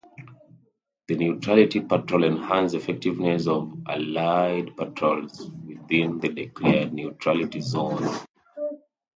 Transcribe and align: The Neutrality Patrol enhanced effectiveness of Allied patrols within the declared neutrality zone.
The 1.07 1.15
Neutrality 1.15 1.79
Patrol 1.79 2.23
enhanced 2.23 2.73
effectiveness 2.73 3.45
of 3.45 3.71
Allied 3.87 4.75
patrols 4.75 5.47
within 5.67 6.17
the 6.19 6.29
declared 6.29 6.91
neutrality 6.91 7.61
zone. 7.61 8.01